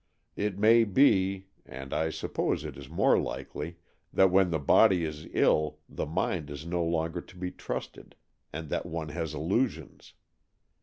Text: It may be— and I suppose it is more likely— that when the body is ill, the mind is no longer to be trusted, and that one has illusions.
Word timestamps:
It 0.35 0.57
may 0.57 0.83
be— 0.83 1.45
and 1.67 1.93
I 1.93 2.09
suppose 2.09 2.65
it 2.65 2.75
is 2.75 2.89
more 2.89 3.19
likely— 3.19 3.77
that 4.15 4.31
when 4.31 4.49
the 4.49 4.57
body 4.57 5.05
is 5.05 5.27
ill, 5.29 5.77
the 5.87 6.07
mind 6.07 6.49
is 6.49 6.65
no 6.65 6.83
longer 6.83 7.21
to 7.21 7.37
be 7.37 7.51
trusted, 7.51 8.15
and 8.51 8.69
that 8.69 8.87
one 8.87 9.09
has 9.09 9.35
illusions. 9.35 10.15